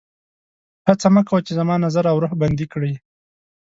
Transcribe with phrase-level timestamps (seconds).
[0.87, 2.93] هڅه مه کوه چې زما نظر او روح بندي کړي